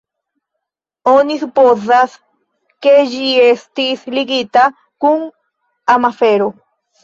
Oni 1.11 1.35
supozas, 1.41 2.15
ke 2.87 2.95
ĝi 3.13 3.29
estis 3.51 4.05
ligita 4.19 4.67
kun 5.07 5.25
amafero. 6.01 6.53